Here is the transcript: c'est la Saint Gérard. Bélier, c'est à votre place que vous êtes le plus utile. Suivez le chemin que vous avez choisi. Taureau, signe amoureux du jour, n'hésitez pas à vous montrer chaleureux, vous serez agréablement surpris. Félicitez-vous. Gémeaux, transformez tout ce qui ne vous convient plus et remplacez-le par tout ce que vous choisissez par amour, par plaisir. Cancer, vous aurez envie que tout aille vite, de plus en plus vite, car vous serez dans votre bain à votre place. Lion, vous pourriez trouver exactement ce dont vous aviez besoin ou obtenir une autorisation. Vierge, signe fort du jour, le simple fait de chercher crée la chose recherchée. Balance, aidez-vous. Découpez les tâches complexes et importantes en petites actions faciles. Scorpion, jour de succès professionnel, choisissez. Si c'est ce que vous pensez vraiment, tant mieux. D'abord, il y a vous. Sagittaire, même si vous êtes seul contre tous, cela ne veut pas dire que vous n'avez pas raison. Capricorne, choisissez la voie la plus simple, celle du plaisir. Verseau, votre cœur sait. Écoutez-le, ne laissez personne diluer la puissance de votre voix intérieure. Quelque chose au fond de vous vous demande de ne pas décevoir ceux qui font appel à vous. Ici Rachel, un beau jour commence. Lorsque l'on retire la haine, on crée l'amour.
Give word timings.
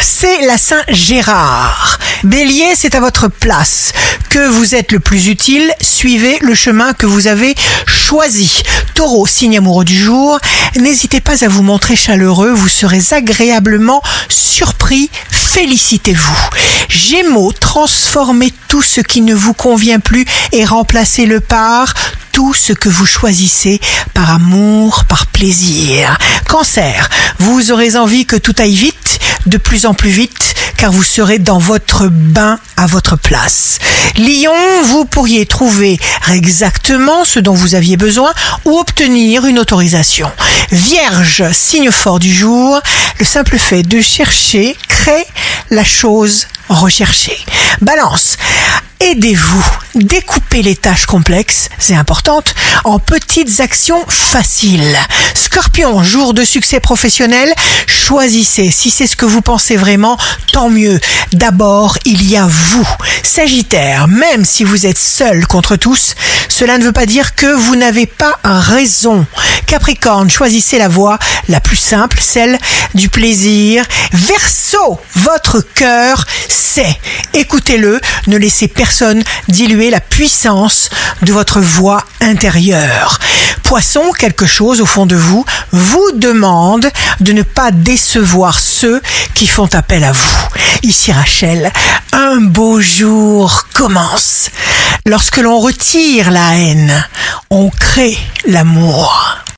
c'est 0.00 0.42
la 0.42 0.58
Saint 0.58 0.82
Gérard. 0.88 1.98
Bélier, 2.24 2.74
c'est 2.74 2.94
à 2.94 3.00
votre 3.00 3.28
place 3.28 3.92
que 4.28 4.48
vous 4.48 4.74
êtes 4.74 4.92
le 4.92 5.00
plus 5.00 5.28
utile. 5.28 5.72
Suivez 5.80 6.38
le 6.40 6.54
chemin 6.54 6.92
que 6.92 7.06
vous 7.06 7.26
avez 7.26 7.54
choisi. 7.86 8.62
Taureau, 8.94 9.26
signe 9.26 9.58
amoureux 9.58 9.84
du 9.84 9.98
jour, 9.98 10.38
n'hésitez 10.76 11.20
pas 11.20 11.44
à 11.44 11.48
vous 11.48 11.62
montrer 11.62 11.96
chaleureux, 11.96 12.50
vous 12.50 12.68
serez 12.68 13.00
agréablement 13.12 14.02
surpris. 14.28 15.10
Félicitez-vous. 15.30 16.48
Gémeaux, 16.88 17.52
transformez 17.52 18.52
tout 18.68 18.82
ce 18.82 19.00
qui 19.00 19.20
ne 19.20 19.34
vous 19.34 19.54
convient 19.54 20.00
plus 20.00 20.26
et 20.52 20.64
remplacez-le 20.64 21.40
par 21.40 21.94
tout 22.32 22.54
ce 22.54 22.72
que 22.72 22.88
vous 22.88 23.06
choisissez 23.06 23.80
par 24.14 24.30
amour, 24.30 25.04
par 25.04 25.26
plaisir. 25.26 26.18
Cancer, 26.48 27.08
vous 27.38 27.70
aurez 27.70 27.96
envie 27.96 28.26
que 28.26 28.36
tout 28.36 28.54
aille 28.58 28.74
vite, 28.74 29.18
de 29.46 29.56
plus 29.56 29.86
en 29.86 29.94
plus 29.94 30.10
vite, 30.10 30.54
car 30.76 30.92
vous 30.92 31.02
serez 31.02 31.38
dans 31.38 31.58
votre 31.58 32.06
bain 32.08 32.58
à 32.76 32.86
votre 32.86 33.16
place. 33.16 33.78
Lion, 34.16 34.52
vous 34.84 35.04
pourriez 35.04 35.46
trouver 35.46 35.98
exactement 36.30 37.24
ce 37.24 37.38
dont 37.38 37.54
vous 37.54 37.74
aviez 37.74 37.96
besoin 37.96 38.32
ou 38.64 38.78
obtenir 38.78 39.46
une 39.46 39.58
autorisation. 39.58 40.30
Vierge, 40.70 41.50
signe 41.52 41.90
fort 41.90 42.18
du 42.18 42.32
jour, 42.32 42.80
le 43.18 43.24
simple 43.24 43.58
fait 43.58 43.82
de 43.82 44.00
chercher 44.00 44.76
crée 44.88 45.26
la 45.70 45.84
chose 45.84 46.46
recherchée. 46.68 47.38
Balance, 47.80 48.36
aidez-vous. 49.00 49.81
Découpez 49.94 50.62
les 50.62 50.74
tâches 50.74 51.04
complexes 51.04 51.68
et 51.90 51.94
importantes 51.94 52.54
en 52.84 52.98
petites 52.98 53.60
actions 53.60 54.02
faciles. 54.08 54.96
Scorpion, 55.34 56.02
jour 56.02 56.32
de 56.32 56.44
succès 56.44 56.80
professionnel, 56.80 57.52
choisissez. 57.86 58.70
Si 58.70 58.90
c'est 58.90 59.06
ce 59.06 59.16
que 59.16 59.26
vous 59.26 59.42
pensez 59.42 59.76
vraiment, 59.76 60.16
tant 60.52 60.68
mieux. 60.68 61.00
D'abord, 61.32 61.98
il 62.04 62.30
y 62.30 62.36
a 62.36 62.46
vous. 62.46 62.88
Sagittaire, 63.22 64.06
même 64.06 64.44
si 64.44 64.64
vous 64.64 64.86
êtes 64.86 64.98
seul 64.98 65.46
contre 65.46 65.76
tous, 65.76 66.14
cela 66.48 66.78
ne 66.78 66.84
veut 66.84 66.92
pas 66.92 67.06
dire 67.06 67.34
que 67.34 67.46
vous 67.46 67.74
n'avez 67.74 68.06
pas 68.06 68.38
raison. 68.44 69.26
Capricorne, 69.66 70.30
choisissez 70.30 70.78
la 70.78 70.88
voie 70.88 71.18
la 71.48 71.60
plus 71.60 71.76
simple, 71.76 72.18
celle 72.20 72.58
du 72.94 73.08
plaisir. 73.08 73.86
Verseau, 74.12 75.00
votre 75.16 75.60
cœur 75.60 76.26
sait. 76.48 76.98
Écoutez-le, 77.32 77.98
ne 78.26 78.36
laissez 78.36 78.68
personne 78.68 79.22
diluer 79.48 79.88
la 79.88 80.00
puissance 80.00 80.90
de 81.22 81.32
votre 81.32 81.60
voix 81.60 82.04
intérieure. 82.20 83.18
Quelque 84.18 84.44
chose 84.44 84.82
au 84.82 84.86
fond 84.86 85.06
de 85.06 85.16
vous 85.16 85.46
vous 85.70 86.10
demande 86.12 86.90
de 87.20 87.32
ne 87.32 87.42
pas 87.42 87.70
décevoir 87.70 88.58
ceux 88.58 89.00
qui 89.34 89.46
font 89.46 89.68
appel 89.74 90.04
à 90.04 90.12
vous. 90.12 90.48
Ici 90.82 91.10
Rachel, 91.10 91.72
un 92.12 92.36
beau 92.36 92.82
jour 92.82 93.66
commence. 93.72 94.50
Lorsque 95.06 95.38
l'on 95.38 95.58
retire 95.58 96.30
la 96.30 96.54
haine, 96.58 97.08
on 97.48 97.70
crée 97.70 98.18
l'amour. 98.46 99.31